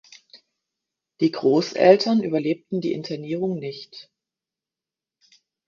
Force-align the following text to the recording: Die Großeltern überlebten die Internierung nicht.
Die 1.19 1.29
Großeltern 1.31 2.23
überlebten 2.23 2.81
die 2.81 2.93
Internierung 2.93 3.59
nicht. 3.59 4.09